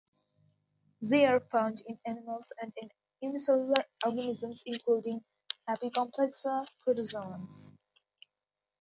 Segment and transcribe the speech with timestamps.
[1.03, 2.89] They are found in animals and in
[3.21, 5.23] unicellular organisms including
[5.69, 7.71] Apicomplexa protozoans.